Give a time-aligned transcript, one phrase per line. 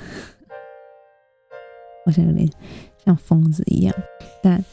[2.06, 2.48] 我现在有点
[3.04, 3.92] 像疯子一样，
[4.40, 4.64] 但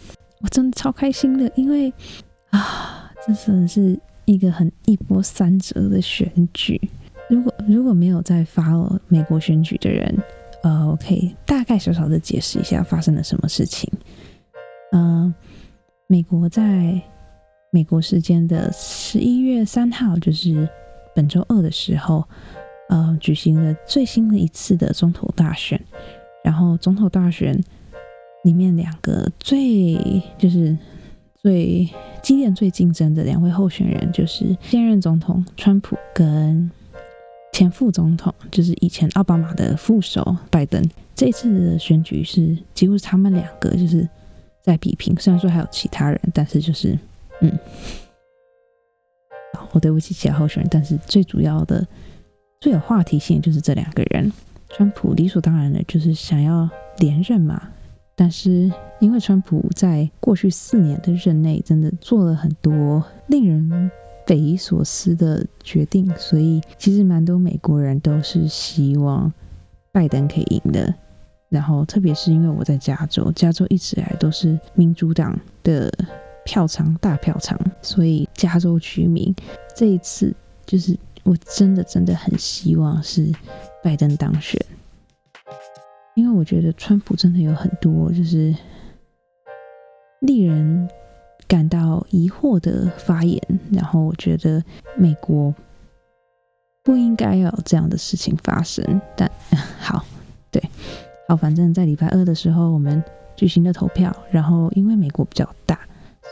[0.41, 1.91] 我真的超开心的，因为
[2.51, 6.79] 啊，这真的是一个很一波三折的选举。
[7.31, 8.63] 如果如果没有在发
[9.07, 10.15] 美国选举的人，
[10.61, 13.91] 呃，我可以大概小小的解释一下发生了什么事情。
[14.91, 15.33] 嗯，
[16.07, 17.01] 美国在
[17.71, 20.67] 美国时间的十一月三号，就是
[21.15, 22.23] 本周二的时候，
[22.89, 25.79] 呃，举行了最新的一次的总统大选。
[26.43, 27.61] 然后，总统大选
[28.43, 29.95] 里面两个最
[30.37, 30.75] 就是
[31.35, 31.87] 最
[32.23, 36.71] 激烈、最竞争的两位候选人，就是现任总统川普跟
[37.51, 40.83] 前副总统，就是以前奥巴马的副手拜登。
[41.13, 44.07] 这次的选举是几乎是他们两个就是
[44.61, 46.97] 在比拼，虽然说还有其他人，但是就是。
[47.41, 47.57] 嗯，
[49.71, 51.87] 我对不起其他候选人，但是最主要的、
[52.59, 54.29] 最有话题性就是这两个人。
[54.67, 57.69] 川普理所当然的就是想要连任嘛，
[58.13, 58.69] 但是
[58.99, 63.89] 因为川普在过去四年的任内真的做了很多令人
[64.27, 69.31] 匪夷所思的决定，所以其实蛮多美国人都是希望
[69.93, 70.93] 拜登可以赢的。
[71.49, 75.91] 然后，特别是因为我在加州，加州一直以来都是民主党的。
[76.45, 79.35] 票仓大票仓，所以加州居民
[79.75, 80.33] 这一次
[80.65, 83.31] 就是我真的真的很希望是
[83.83, 84.59] 拜登当选，
[86.15, 88.55] 因为我觉得川普真的有很多就是
[90.21, 90.89] 令人
[91.47, 93.39] 感到疑惑的发言，
[93.71, 94.63] 然后我觉得
[94.97, 95.53] 美国
[96.81, 98.99] 不应该要有这样的事情发生。
[99.15, 99.29] 但
[99.77, 100.03] 好，
[101.29, 103.03] 好，反正在礼拜二的时候我们
[103.35, 105.79] 举行了投票，然后因为美国比较大。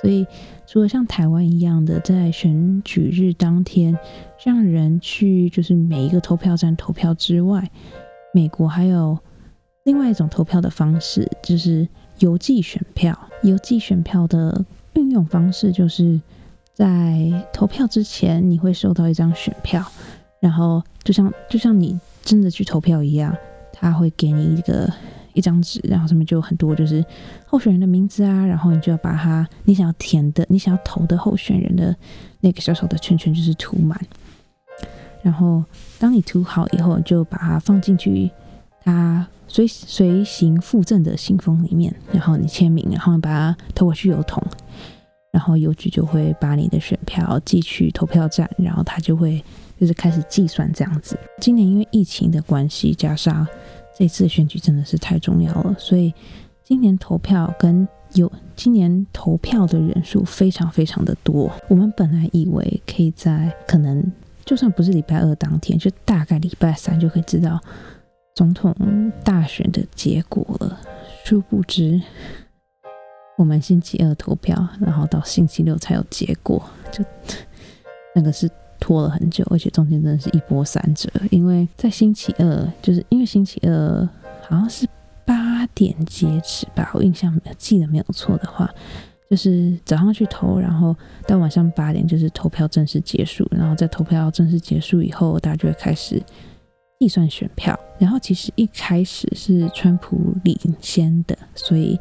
[0.01, 0.25] 所以，
[0.65, 3.95] 除了像台湾一样的在选举日当天
[4.43, 7.69] 让人去就是每一个投票站投票之外，
[8.33, 9.15] 美国还有
[9.83, 11.87] 另外一种投票的方式，就是
[12.17, 13.15] 邮寄选票。
[13.43, 14.65] 邮寄选票的
[14.95, 16.19] 运用方式就是
[16.73, 19.85] 在投票之前，你会收到一张选票，
[20.39, 23.35] 然后就像就像你真的去投票一样，
[23.79, 24.91] 他会给你一个。
[25.33, 27.05] 一张纸，然后上面就有很多就是
[27.45, 31.95] 候选人的名字啊，然后你就要把它你想要填的、你想要投的候选人的
[32.39, 34.01] 那个小小的圈圈就是涂满。
[35.21, 35.63] 然后
[35.99, 38.31] 当你涂好以后，就把它放进去，
[38.83, 44.43] 它随随行附赠的信封里面，然后你签名，然后把它投过去邮筒，
[45.31, 49.43] 然后邮局就会把你的选票寄去投票站，然后他就会
[49.79, 51.17] 就是开始计算这样子。
[51.39, 53.45] 今年因为疫情的关系，加上
[53.97, 56.13] 这次选举真的是太重要了，所以
[56.63, 61.51] 今年投票跟有今年投票的人数非常非常的多。
[61.67, 64.03] 我们本来以为可以在可能
[64.45, 67.59] 就算不是礼拜二当天，就大概礼拜三就可以知道
[68.33, 68.73] 总统
[69.23, 70.79] 大选的结果了。
[71.25, 72.01] 殊不知，
[73.37, 76.61] 我们星期二投票，然后到星期六才有结果，
[76.91, 77.03] 就
[78.13, 78.49] 那个是。
[78.79, 81.09] 拖了很久，而且中间真的是一波三折。
[81.31, 84.07] 因为在星期二，就是因为星期二
[84.47, 84.87] 好像是
[85.25, 88.71] 八点截止吧，我印象记得没有错的话，
[89.31, 90.95] 就是早上去投，然后
[91.25, 93.47] 到晚上八点就是投票正式结束。
[93.49, 96.21] 然后在投票正式结束以后，大家就会开始
[96.99, 97.77] 计算选票。
[97.97, 101.99] 然后其实一开始是川普领先的，所以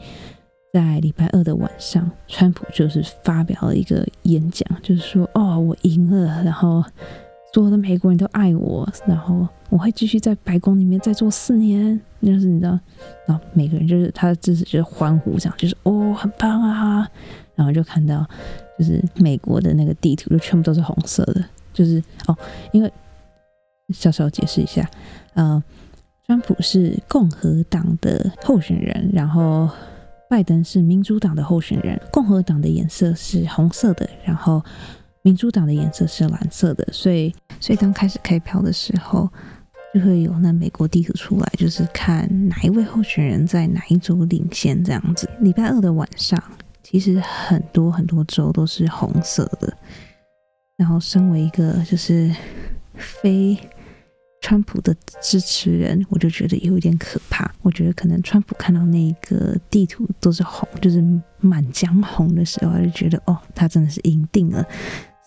[0.76, 6.84] 在礼拜二的晚上，川普就是发表了一个演讲，就是说：“哦，我赢了，然后
[7.54, 12.78] 所有的美国人都爱我，然后我会继续在白宫里面再做四年。”就是你知道，
[13.24, 17.08] 然后每个人就是他的支持就是欢呼，这样就是哦，很棒啊！
[17.54, 18.26] 然后就看到
[18.78, 21.42] 就是美国的那个地图就全部都是红色的，
[21.72, 22.36] 就是哦，
[22.72, 22.92] 因为
[23.94, 24.86] 小小解释一下，
[25.32, 25.62] 呃，
[26.26, 29.70] 川普是共和党的候选人，然后
[30.28, 32.00] 拜登是民主党的候选人。
[32.12, 34.62] 共和党的颜色是红色的，然后
[35.22, 39.28] 民主党的颜色是蓝色的，所以所以当开始开票的时候。
[39.94, 45.26] 就会有那美国地图出来，就是看哪一位候选人在哪一州领先这样子。
[45.40, 46.38] 礼拜二的晚上，
[46.82, 49.74] 其实很多很多州都是红色的。
[50.76, 52.30] 然后，身为一个就是
[52.94, 53.56] 非
[54.46, 57.52] 川普的支持人，我就觉得有点可怕。
[57.62, 61.04] 我觉得可能川普看到那个地图都是红，就是
[61.40, 64.64] 满江红的时候，他就觉得哦，他真的是赢定了。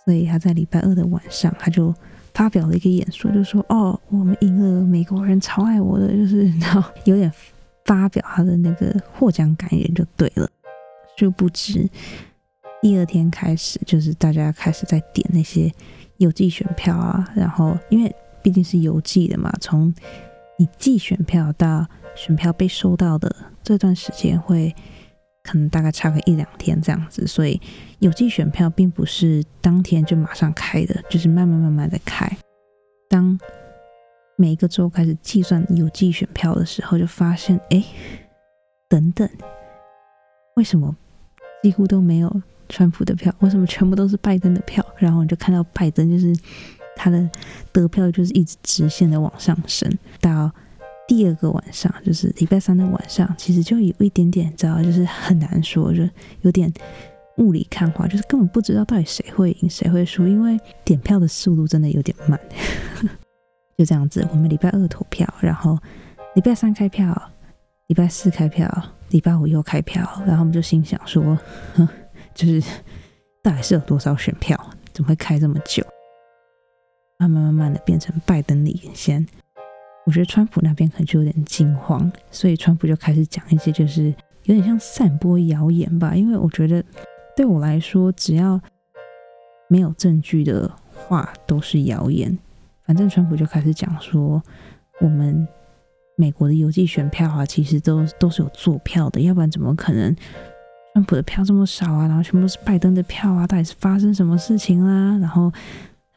[0.05, 1.93] 所以他在礼拜二的晚上，他就。
[2.31, 7.29] 发表了一个演说，就说：“哦，我们赢了，美国人超爱我的，就是然后有点
[7.83, 10.49] 发表他的那个获奖感言就对了。”
[11.17, 11.89] 殊不知，
[12.81, 15.69] 第二天开始，就是大家开始在点那些
[16.17, 19.93] 邮寄选票啊，然后因为毕竟是邮寄的嘛，从
[20.57, 24.75] 你寄选票到选票被收到的这段时间会。
[25.41, 27.59] 可能大概差个一两天这样子，所以
[27.99, 32.29] 邮寄选票并不是当天就马上开的，就是慢慢慢慢的开。
[33.09, 33.39] 当
[34.35, 37.83] 每一个州开始计算邮寄选票的时候，就发现，哎，
[38.89, 39.27] 等等，
[40.55, 40.95] 为什么
[41.63, 43.33] 几乎都没有川普的票？
[43.39, 44.85] 为什么全部都是拜登的票？
[44.97, 46.35] 然后你就看到拜登就是
[46.99, 47.29] 他的
[47.71, 50.51] 得票就是一直直线的往上升到。
[51.07, 56.07] 第二个晚上就是礼拜三的晚上，其实就有一点点，知道就是很难说，就
[56.41, 56.71] 有点
[57.37, 62.39] 雾里看花，就是根本不知道到底谁会赢谁会输，因为点票的速度真的有点慢。
[63.75, 65.75] 就这样子，我们礼拜二投票，然后
[66.35, 67.19] 礼拜三开票，
[67.87, 68.71] 礼拜四开票，
[69.09, 71.35] 礼拜五又开票，然后我们就心想说，
[72.35, 72.61] 就是
[73.41, 74.55] 到底是有多少选票，
[74.93, 75.83] 怎么会开这么久？
[77.19, 79.25] 慢慢慢慢的变成拜登领先。
[80.05, 84.05] 我觉得川普那边可能就有点惊慌，所以川普就开始讲一些就是
[84.45, 86.15] 有点像散播谣言吧。
[86.15, 86.83] 因为我觉得
[87.35, 88.59] 对我来说，只要
[89.67, 92.35] 没有证据的话都是谣言。
[92.85, 94.41] 反正川普就开始讲说，
[95.01, 95.45] 我们
[96.15, 100.15] 美国的邮寄选票啊，其实都都是有坐票的，要不然怎么可能
[100.93, 102.07] 川普的票这么少啊？
[102.07, 103.45] 然后全部都是拜登的票啊？
[103.45, 105.17] 到底是发生什么事情啦？
[105.17, 105.51] 然后。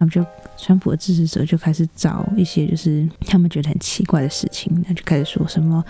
[0.03, 0.27] 他们就
[0.57, 5.85] 川普的支持者就开始找一些就是他们觉得很奇怪的事情，那就开始说什么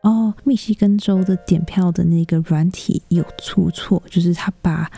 [0.00, 4.90] 哦，密西根州的点票的那个软体有出错，就是他把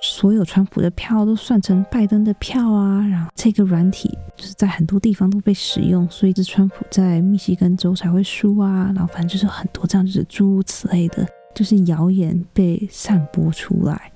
[0.00, 14.10] 所有川普的票都算成拜登的票啊，然后这个软体就是在很多地方都被使用，所以这川普在密西根州才会输啊，然后反正就是很多这样就是诸如此类的，就是谣言被散播出来。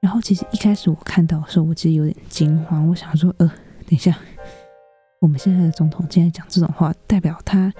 [0.00, 2.88] 然后其实一开始我看到的时候，我其实有点惊慌。
[2.88, 4.16] 我想说，呃，等一下，
[5.20, 7.72] 我们现在的总统现在讲这种话，代表他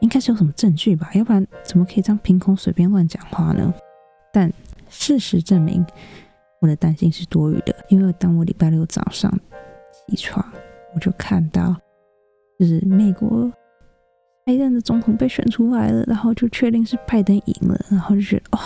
[0.00, 1.10] 应该是有什么证据吧？
[1.14, 3.72] 要不然怎么可以这样凭空随便乱讲话呢？
[4.32, 4.52] 但
[4.88, 5.84] 事实证明，
[6.60, 7.74] 我的担心是多余的。
[7.88, 9.32] 因为当我礼拜六早上
[10.08, 10.44] 起床，
[10.94, 11.74] 我就看到，
[12.58, 13.50] 就是美国
[14.44, 18.60] 拜登的总统被选出来了，然后就确定是拜登赢了，然后就觉得，哇！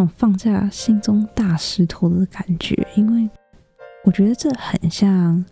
[0.00, 3.28] 种放下心中大石头的感觉，因为
[4.04, 5.44] 我觉得这很像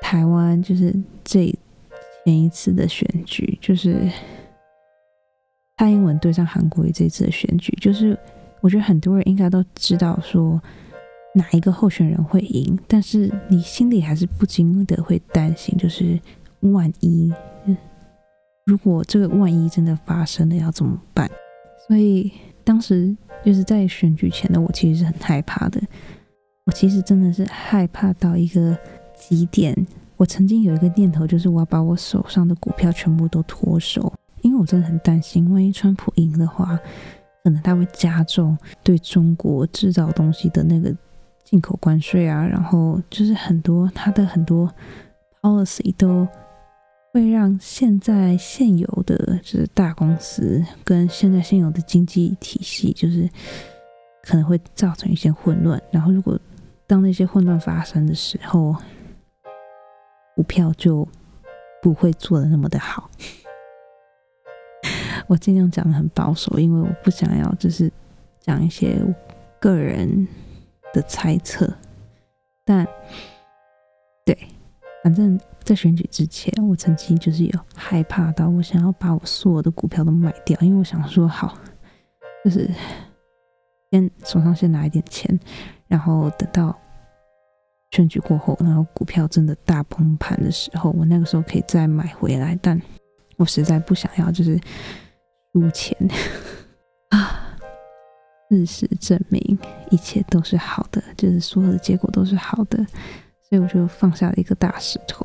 [0.00, 1.46] 台湾，就是这
[2.24, 4.08] 前一次的选举，就是
[5.76, 8.16] 蔡英文对上韩国瑜这次的选举，就是
[8.60, 10.60] 我觉得很多人应该都知道说
[11.34, 16.18] 哪一个候选人会赢，但是你心里还是不禁的会担心，就是
[16.60, 17.32] 万一
[18.66, 21.28] 如果这个万一真的发生了要怎么办？
[21.88, 22.30] 所以
[22.62, 23.16] 当时。
[23.44, 25.80] 就是在选举前的我，其实是很害怕的。
[26.64, 28.76] 我其实真的是害怕到一个
[29.14, 29.76] 极点。
[30.16, 36.78] 我曾经有一个念头，就是我要把我手上的股票全部都脱手，因为我真的很担心，万一川普赢的话，
[37.42, 40.94] 可能他会加重对中国制造东西的那个
[41.44, 44.72] 进口关税啊，然后就是很多他的很多
[45.42, 46.26] policy 都。
[47.14, 53.30] 会让现在现有的就是大公司跟现在现有的经济体系，就是
[54.24, 55.80] 可能会造成一些混乱。
[55.92, 56.36] 然后，如果
[56.88, 58.74] 当那些混乱发生的时候，
[60.34, 61.06] 股票就
[61.80, 63.08] 不会做的那么的好。
[65.28, 67.88] 我尽量讲的很保守，因为我不想要就是
[68.40, 69.00] 讲一些
[69.60, 70.26] 个人
[70.92, 71.72] 的猜测。
[72.64, 72.84] 但
[74.24, 74.36] 对，
[75.04, 81.58] 反正在选举之前，我曾经就是有害怕到我想要把我所有的股票都卖掉，因为我想说好，
[82.44, 82.70] 就是
[83.90, 85.38] 先手上先拿一点钱，
[85.88, 86.78] 然后等到
[87.90, 92.58] 选举过后，然后股票真的大崩盘的时候，我那个时候可以再买回来。
[92.60, 92.80] 但
[93.36, 94.60] 我实在不想要，就是。
[95.54, 95.96] 输钱
[97.10, 97.56] 啊！
[98.50, 99.56] 事实证明，
[99.88, 102.78] 一切都是好的，就是所有的结果都是好的，
[103.48, 105.24] 所以我就放下了一个大石头。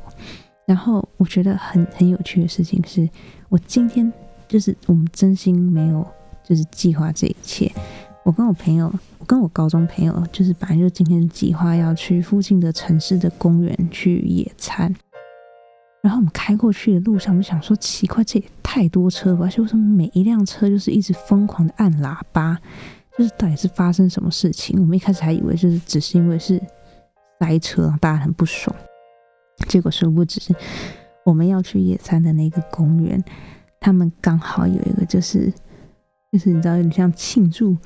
[0.66, 3.08] 然后我觉得很很有趣的事情是，
[3.48, 4.12] 我今天
[4.46, 6.06] 就是我们真心没有
[6.44, 7.70] 就是计划这一切。
[8.22, 14.94] 我跟我朋友，我跟我高中朋友，就是本来就是今天计划要去附近的城市的公园去野餐。
[16.02, 19.46] 然后我们开过去的路上，我们想说奇怪，这也太多车吧？
[19.46, 22.58] 而且为什么每一辆车就是一直疯狂的按喇叭？
[23.18, 24.78] 就是到底是发生什么事情？
[24.80, 26.62] 我们一开始还以为就是只是因为是
[27.38, 28.74] 塞车，大家很不爽。
[29.68, 30.40] 结果殊不知，
[31.24, 33.22] 我们要去野餐的那个公园，
[33.80, 35.52] 他们刚好有一个就是
[36.32, 37.76] 就是你知道有点像庆祝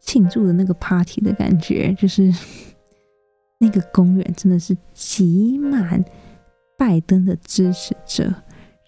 [0.00, 2.32] 庆祝的那个 party 的感觉，就是
[3.58, 6.04] 那个公园真的是挤满。
[6.78, 8.34] 拜登的支持者，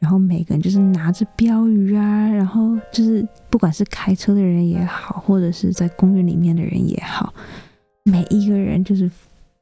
[0.01, 7.33] 然后每个人就是拿着标语啊，然后就是不管是开车的人也好，或者是在公园里面的人也好，
[8.03, 9.09] 每一个人就是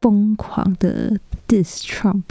[0.02, 1.18] 疯狂的
[1.49, 2.25] dis Trump，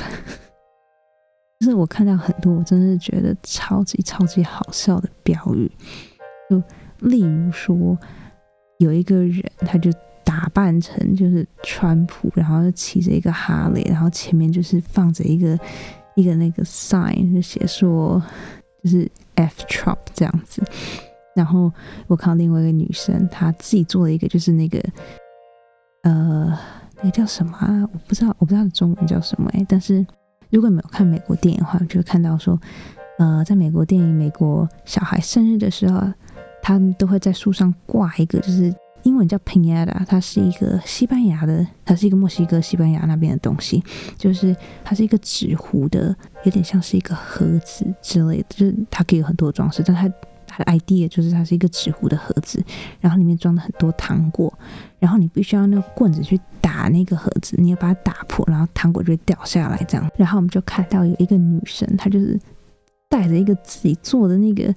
[1.59, 5.71] 就是我看到很多，我真的是觉得超级超级好笑的标语，
[6.47, 6.61] 就
[6.99, 7.97] 例如说
[8.77, 9.89] 有一个人他就。
[10.23, 15.59] 打扮成就是川普，然后骑着一个哈雷，然后前面就是放着一个
[16.15, 18.21] 一个那个 sign，就写说
[18.81, 20.63] 就是 F Trump 这样子。
[21.35, 21.69] 然后
[22.07, 24.81] 我看到另外一个女生，她自己做了一个就是那个
[26.03, 26.57] 呃
[27.03, 27.87] 那叫什么啊？
[27.91, 29.65] 我不知道，我不知道中文叫什么哎。
[29.67, 30.05] 但是
[30.49, 32.59] 如果你没有看美国电影的话，就会看到说
[33.17, 36.01] 呃，在美国电影，美国小孩生日的时候，
[36.61, 38.73] 他们都会在树上挂一个就是。
[39.03, 43.83] 英文叫 pinata，它是一个西班牙的，它是一个墨西哥、西班牙那边的东西，
[44.15, 50.07] 就是它是一个纸糊的，有点像是一个盒子之类的，就是它可以有很多装饰，但它
[50.51, 52.63] 它的 idea 就是它是一个纸糊的盒子，
[52.99, 54.53] 然后里面装了很多糖果，
[54.99, 60.09] 然后你必须要那个棍子去打那个盒子，你要把它打破，然后糖果就会掉下来这样。
[60.15, 62.39] 然后我们就看到有一个女生，她就是
[63.09, 64.73] 带着一个自己做的那个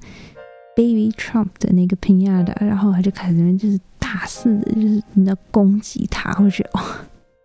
[0.77, 3.79] baby Trump 的那个 pinata，然后她就开始那边就是。
[4.07, 6.85] 大肆的，就是你要攻击他，会觉得哇，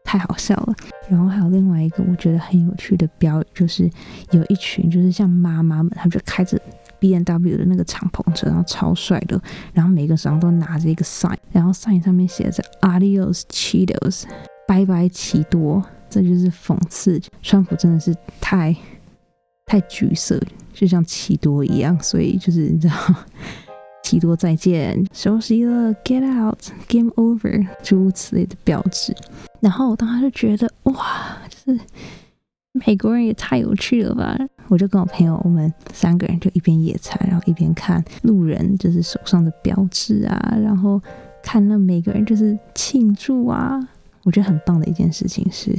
[0.03, 0.75] 太好笑了。
[1.09, 3.89] 然后还有另外一个我觉得很有趣的标语，就是
[4.31, 6.59] 有一群就是像妈妈们，他们就开着
[6.99, 9.41] B N W 的那个敞篷车，然后超帅的，
[9.73, 14.23] 然后每个手上都拿着一个 sign，然后 sign 上面写着 Adios Cheetos，
[14.67, 18.75] 拜拜奇多，这就是讽刺川普真的是太
[19.65, 20.41] 太橘色，
[20.73, 22.95] 就像奇多一样，所以就是你知道。
[24.01, 29.15] 奇多再见，休息了，get out，game over，诸如此类的标志。
[29.59, 31.79] 然后我当时就觉得，哇，就是
[32.73, 34.37] 美国人也太有趣了吧！
[34.67, 41.01] 我就跟我朋友，我们三个人就一边野餐，然后一边看路人就是手上的标志啊，然后
[41.43, 43.79] 看那每个人就是庆祝啊。
[44.23, 45.77] 我觉得很棒的一件事情是，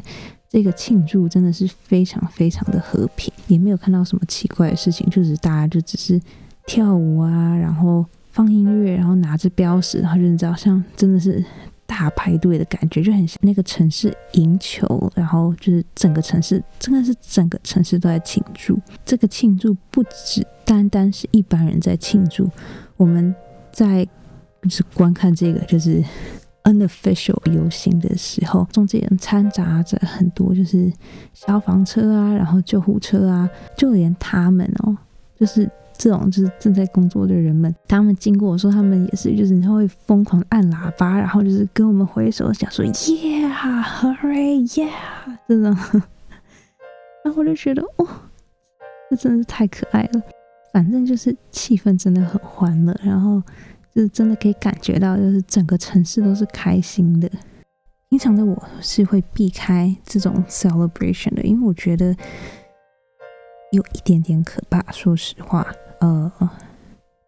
[0.48, 6.20] 这个庆祝真的是非常非常的和平，也没有看到什么奇怪的事情，就是大家就只是。
[6.66, 11.44] 跳舞啊，然后放音乐，然后拿着标识，然后就你知道，像真的是
[11.90, 18.78] 大排队的感觉，就很像那个城市赢球，然后就是整个城市真的是整个城市都在庆祝。
[19.04, 22.48] 这个庆祝不只单单是一般人在庆祝，
[22.96, 23.34] 我们
[23.72, 24.06] 在
[24.62, 26.00] 就是观看这个就是
[26.62, 30.92] unofficial 游行的时候，中间掺杂着很多就是
[31.34, 34.96] 消防车啊，然后救护车啊，就连他们哦，
[35.36, 35.68] 就是。
[36.00, 44.88] 这种就是正在工作的人们，他们经过的时候，他们也是，就是他会疯狂按喇叭，然后就是跟我们挥手，想说 Yeah，Hurry，Yeah
[45.46, 45.76] 这种，
[47.22, 48.06] 然后我就觉得，哇，
[49.10, 50.22] 这真是太可爱了。
[50.72, 53.42] 反正就是气氛真的很欢乐，然后
[53.94, 57.30] 就是真的可以感觉到，就是整个城市都是开心的。
[58.08, 62.16] 平常的我是会避开这种 celebration 的，因为我觉得
[63.72, 64.82] 有一点点可怕。
[64.90, 65.66] 说实话。
[66.00, 66.32] 呃，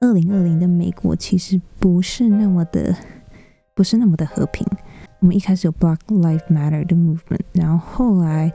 [0.00, 2.94] 二零二零的美国其实不是那么的，
[3.74, 4.66] 不是那么的和平。
[5.20, 8.50] 我们一开始有 Black live Matter 的 movement，然后后来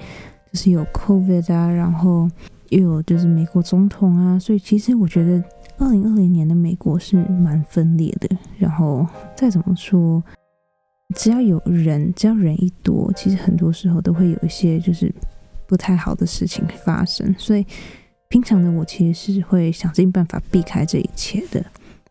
[0.52, 2.30] 就是有 COVID 啊，然后
[2.70, 5.42] 又有就是美国总统啊，所以其实我觉得
[5.78, 8.28] 二零二零年的美国是蛮分裂的。
[8.58, 10.22] 然后再怎么说，
[11.16, 15.14] 只要有人，只要人一多，其实很多时候都会有一些就是
[15.68, 17.34] 不太好的事情发生。
[17.38, 17.66] 所以
[18.30, 21.66] 平常的我其实是会想尽办法避开这一切的，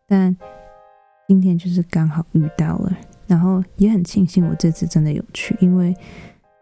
[0.07, 0.37] 但
[1.29, 2.97] 今天就是刚好遇到了，
[3.27, 5.95] 然后也很庆幸我这次真的有去，因为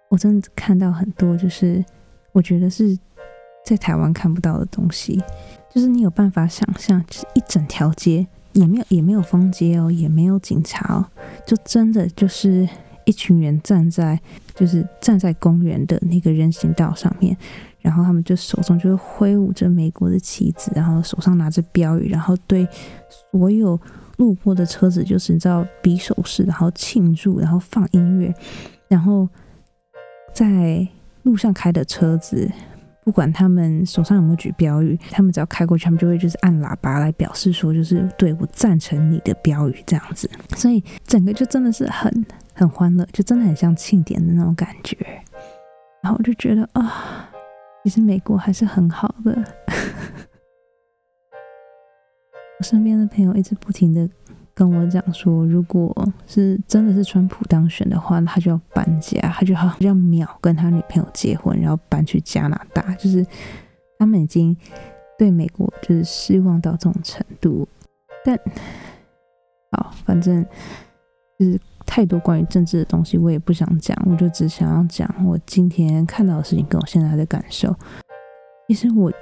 [0.08, 1.84] 我真的看到很多就是
[2.32, 2.98] 我觉得是。
[3.66, 5.18] 在台湾看不到的东西，
[5.74, 11.06] 就是你有办法想象，就是一整条街也没有也没有封街哦，也没有警察哦，
[11.46, 12.68] 就真的就是
[13.04, 14.18] 一群人站在
[14.54, 17.36] 就是站在公园的那个人行道上面，
[17.80, 22.66] 然后他们就手中就会挥舞着美国的旗子，然后手上拿着标语，然后对
[23.32, 23.78] 所有
[24.16, 28.34] 路过的车子就是你知道比手势，然后庆祝，然后放音乐，
[28.88, 29.28] 然后
[30.32, 30.86] 在
[31.22, 32.50] 路上开的车子。
[33.04, 40.28] 不管他们手上有没有举标语，他们只要开过去，他们就会就是按喇叭来表示说，就是对我赞成你的标语这样子。
[40.56, 44.96] 所以整个就真的是很很欢乐，就真的很像庆典的那种感觉。
[46.02, 47.28] 然后我就觉得啊，
[47.82, 49.32] 其实美国还是很好的。
[52.58, 54.08] 我身边的朋友一直不停的。
[54.54, 55.92] 跟我讲说，如果
[56.28, 62.94] 是真的是川普当选的话，他就要搬家，他就要要秒跟他女朋友结婚，然后搬去加拿大。
[62.94, 63.26] 就是
[63.98, 64.56] 他们已经
[65.18, 67.66] 对美国就是失望到这种程度。
[68.24, 68.38] 但
[69.72, 70.46] 好，反正
[71.36, 77.74] 就是太多关于政治的东西，我也不想讲，我就只想要讲我今天看到的事情跟我现在的感受。
[78.68, 79.12] 其实我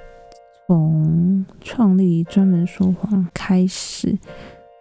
[0.68, 4.18] 从创立专门说谎开始。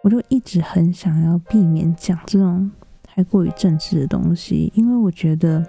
[0.02, 2.70] 我就一直很想要避免讲这种
[3.02, 5.64] 太过于政治的东西，因为我觉得，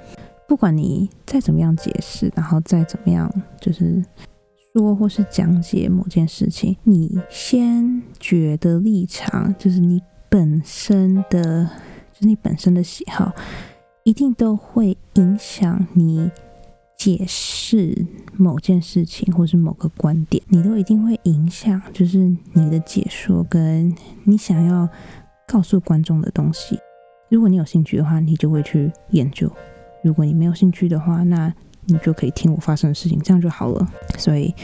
[0.48, 4.04] 不管你再怎么样解释，然后再怎么样就是
[4.74, 11.70] 说或是讲解某件事情，你先觉得立场就是你本身的，
[12.12, 13.32] 就是你本身的喜好，
[14.04, 16.32] 一定都会影响你。
[17.04, 17.94] 解释
[18.38, 22.18] 某件事情或是某个观点，你都一定会影响，就是
[22.54, 24.88] 你的解说跟你想要
[25.46, 26.80] 告诉观众的东西。
[27.30, 29.50] 如果你有兴趣的话，你就会去研究；
[30.02, 31.54] 如果你没有兴趣的话，那
[31.88, 33.86] 你就可以听我发生的事情，这样就好了。
[34.18, 34.56] 所以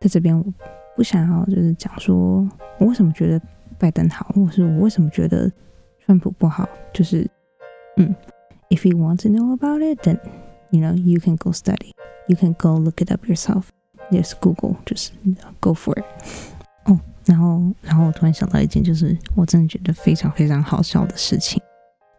[0.00, 0.44] 在这边，我
[0.96, 2.44] 不想要就是讲说
[2.80, 3.40] 我为什么觉得
[3.78, 5.48] 拜登好，或是我为什么觉得
[6.04, 6.68] 川普不好。
[6.92, 7.30] 就是
[7.96, 8.12] 嗯
[8.70, 10.18] ，If you want to know about it, then
[10.70, 11.92] You know, you can go study.
[12.28, 13.70] You can go look it up yourself.
[14.10, 14.76] There's Google.
[14.86, 15.10] Just
[15.60, 16.04] go for it.
[16.86, 21.60] 哦，然后，然后我突然想到一件，就是我真的觉得非常非常好笑的事情，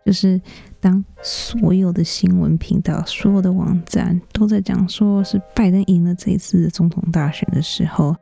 [0.05, 0.39] 就是
[0.79, 8.15] 当所有的新闻频道、所有的网站都在讲说是拜登赢了这一次的总统大选的时候，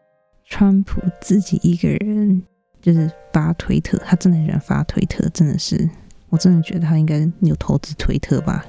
[0.45, 2.41] 川普自己一个人
[2.81, 5.89] 就是发推特，他真的很喜欢发推特，真的是，
[6.29, 8.65] 我真的觉得他应该有投资推特吧。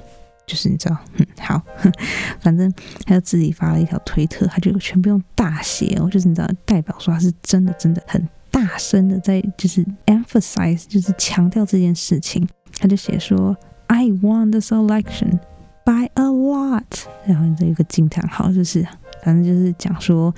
[0.47, 1.61] 就是你知道，嗯， 好，
[2.41, 2.71] 反正
[3.05, 12.45] 他就自己发了一条推特，他就全部用大写哦，就是你知道，代表说他是真的真的很大声的在就是 emphasize，就是强调这件事情。
[12.79, 13.55] 他就写说
[13.87, 15.39] ，I won this election
[15.85, 16.83] by a lot，
[17.25, 18.85] 然后这有个惊叹号，就是
[19.23, 20.33] 反正就是讲说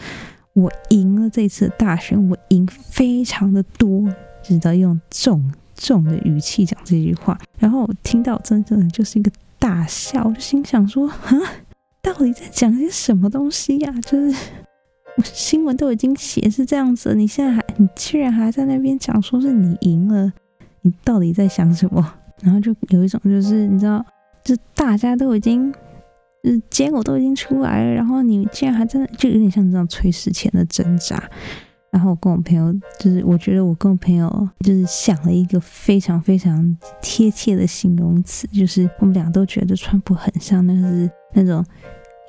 [0.54, 4.08] 我赢了这次大选，我赢非常的多，
[4.44, 7.40] 就是要用重重的语气讲这句话。
[7.58, 9.32] 然后我听到真正的就是一个。
[9.64, 11.40] 大笑，我就心想说：“啊，
[12.02, 13.94] 到底在讲些什么东西呀？
[14.02, 14.38] 就是
[15.24, 20.34] 新闻都已经写是这样子，你现在还，你居然还在那边讲说是你赢了，
[20.82, 22.14] 你到底在想什么？
[22.42, 24.06] 然后就有一种就是你知道，
[24.44, 25.72] 就大家都已经，
[26.44, 31.24] 就是结果都已经出来了，然后你竟然还在，就有点像这样垂死前的挣扎。”
[31.94, 41.64] 然后我跟我朋友，就是我觉得我跟我朋友就是想了一个非常非常贴切的形容词，就是我们俩都觉得川普很像那是那种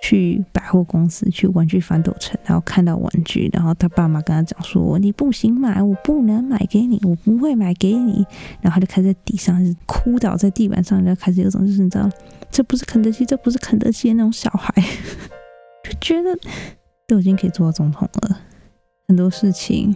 [0.03, 8.23] 去百货公司去玩具反斗城，然后看到玩具，然后他爸妈跟他讲说你不行买，我不能买给你，我不会买给你，
[8.61, 12.07] 然后他就开始在地上哭倒在地板上，然后开始有种就是你知道
[12.51, 14.75] 这不是肯德基，这不是肯德基的那种小孩，
[15.83, 16.39] 就觉得
[17.07, 18.41] 都已经可以做到总统了。
[19.07, 19.95] 很多事情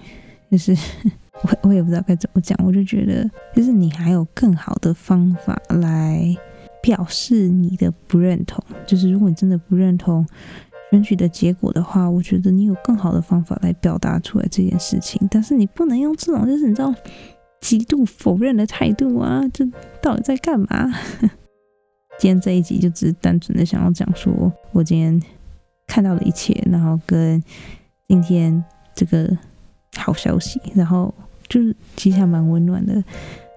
[0.51, 0.77] 就是
[1.43, 6.37] 我我也不知道该怎么讲，我就觉得就是你还有更好的方法来
[6.83, 8.63] 表示你的不认同。
[8.87, 10.27] 就是如果你真的不认同
[10.91, 15.21] 选举的结果的话，我觉得你有更好的方法来表达出来这件事情。
[15.31, 16.95] 但是你不能用这种就是你知道
[17.61, 19.43] 极度否认的态度啊！
[19.53, 19.65] 这
[20.01, 20.93] 到底在干嘛？
[22.19, 25.23] 今天这一集就只是单纯的想要讲说，我今天
[25.87, 27.41] 看到的一切，然后跟
[28.09, 28.65] 今天
[28.99, 29.31] 这个
[29.97, 31.15] 好消息，然后
[31.49, 33.01] 就是其实还蛮温暖的。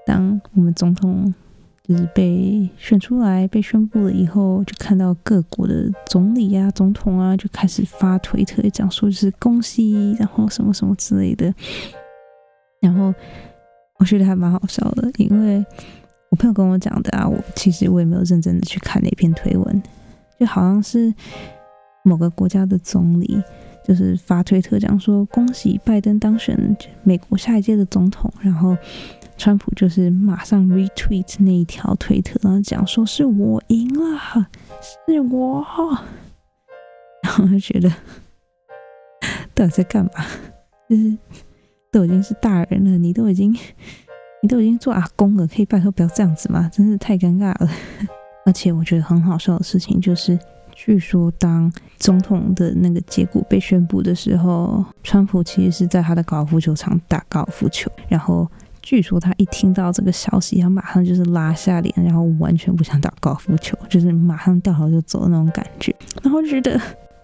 [0.06, 1.34] 当我们总统
[1.82, 11.52] 就是被选出来、被宣布了以后，就看到各国的总理啊、总统啊就开始发推特讲说就是恭喜，然后什么什么之类的。
[12.80, 13.12] 然后
[13.98, 15.66] 我觉得还蛮好笑的，因为
[16.30, 19.82] 我朋友跟我讲的啊，我其实我也没有认真的去看那篇推文，
[20.40, 21.12] 就好像是。
[22.04, 23.44] 某个国家的总理
[23.84, 28.78] 就是发推特讲说恭喜拜登当选美国下一届的总统，然后
[29.38, 34.48] 川普就是马上 retweet 那一条推特，然后讲说是我 赢了，
[35.08, 35.66] 是我，
[37.24, 37.90] 然后就觉得
[39.56, 40.12] 到底在干嘛？
[40.88, 41.18] 就是
[41.92, 43.52] 都已经是大人了，你都已经
[44.44, 46.70] 你都已经做阿公了，可以拜托不要这样子吗？
[46.72, 47.70] 真是太尴尬了。
[48.46, 50.38] 而且我觉得很好笑的事情就是。
[50.84, 57.92] 据说，当总统的那个结果被宣布的时候，川普其实是在他的高尔夫球场打高尔夫球。
[58.08, 58.50] 然后，
[58.82, 65.96] 据说他一听到这个消息，他马上就是拉下脸，然后完全不想打高尔夫球，就是马上掉头就走的那种感觉。
[66.24, 66.82] 然后觉得，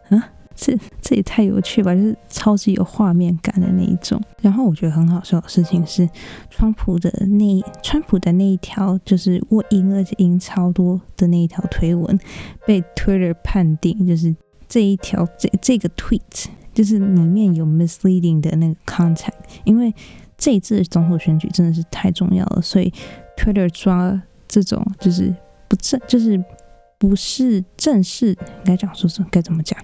[0.10, 0.22] 嗯。
[0.60, 4.20] 这这也太有趣吧，就是超级有画面感的那一种。
[4.41, 6.10] 然后我觉得很好笑的事情是，
[6.50, 12.20] 川普的那川普的那一条就是我赢而且赢超多的那一条推文，
[12.65, 14.36] 被 Twitter 判定就是
[14.67, 19.30] 这一条这这个 tweet 就是里面有 misleading 的那个 content。
[19.63, 19.93] 因为
[20.39, 22.91] 这一次总统选举真的是太重要了，所以
[23.38, 25.34] Twitter 抓这种就是
[25.67, 26.43] 不正就是
[26.98, 29.80] 不是正式，应该讲说什么该怎么讲？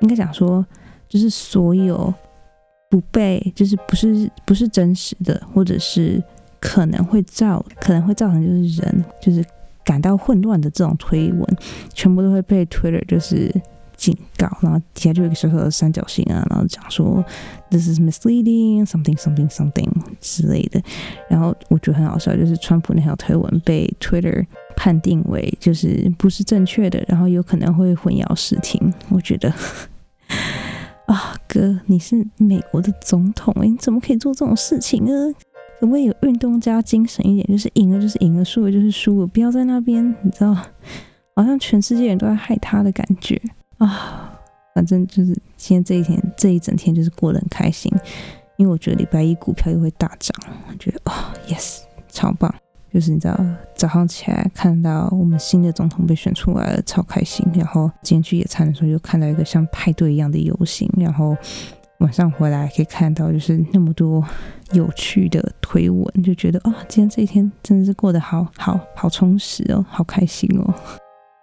[0.00, 0.64] 应该讲说，
[1.08, 2.12] 就是所有
[2.90, 6.22] 不被，就是不是不是真实的，或者是
[6.60, 9.44] 可能会造可能会造成就是人就是
[9.84, 11.44] 感到混乱的这种推文，
[11.94, 13.52] 全部都会被 Twitter 就是
[13.96, 17.24] 警告，然后底下就有一个小小的三角形啊，然后讲说
[17.70, 20.80] This is misleading something something something 之类的。
[21.28, 28.92] 然后我觉得很好笑，就是川普那条推文被 Twitter 判定为就是不是正确的，然后有可能会混淆视听。
[29.08, 29.52] 我觉得。
[31.06, 35.12] 啊，哥，你是美国的总统诶，你怎么可以做这种事情呢？
[35.78, 37.46] 可不可以有运动家精神一点？
[37.46, 40.52] 就是赢了就是赢了，输了就是输了，不要在那边，你知道，
[41.36, 43.40] 好像全世界人都在害他的感觉
[43.78, 44.32] 啊。
[44.74, 47.90] 反正就是今天这一天，这一整天就是过得很开心，
[48.58, 50.36] 因为我觉得礼拜一股票又会大涨，
[50.68, 52.54] 我觉得啊，yes，超棒。
[52.92, 53.38] 就是你知道，
[53.74, 57.46] 早上起来看到我们新的总统被选出来了，超开心。
[57.54, 60.90] 然后今天去野餐的时候，又看到一个像派对一样的游行。
[60.98, 61.34] 然后
[62.00, 64.22] 晚上回来可以看到，就是那么多
[64.72, 70.74] 有趣的推文，就觉得啊，今天这一天真的是过得好好好充实哦，好开心哦。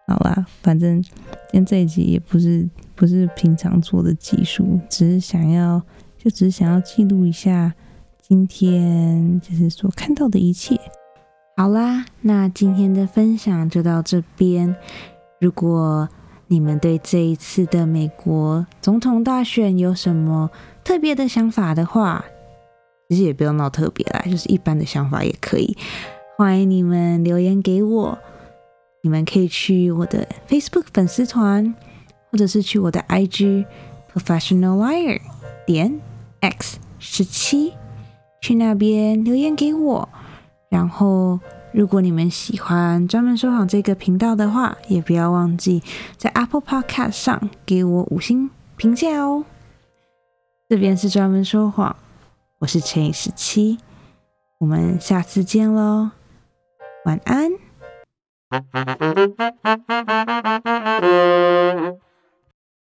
[0.07, 1.11] 好啦，反正今
[1.51, 5.81] 天这一集也不是不是平常做的技术，只是想要
[6.17, 7.73] 就只是想要记录一下
[8.21, 10.79] 今天就是所看到的一切。
[11.55, 14.75] 好啦，那今天的分享就到这边。
[15.39, 16.09] 如果
[16.47, 20.49] 你们对这一次的美国总统大选有什么
[20.83, 22.25] 特别的想法的话，
[23.07, 25.77] 其实也不用闹特别啦，就是一般的想法也可以。
[26.37, 28.17] 欢迎你们留言给我。
[29.05, 31.75] 你们可以去我的 Facebook 粉丝团，
[32.31, 33.65] 或者是去我的 IG
[34.13, 35.19] Professional Liar
[35.67, 35.99] 点
[36.39, 37.73] X 十七，
[38.39, 40.07] 去那边留言给我。
[40.69, 41.37] 然后，
[41.73, 45.83] 如果你们喜欢专门说谎这个频道的话，也不要忘记
[46.15, 49.43] 在 Apple Podcast 上给我五星评价哦。
[50.69, 51.93] 这边是专门说谎，
[52.59, 53.79] 我是陈以十七，
[54.59, 56.11] 我们下次见喽，
[57.03, 57.62] 晚安。
[58.53, 58.69] Thank
[61.03, 62.12] you.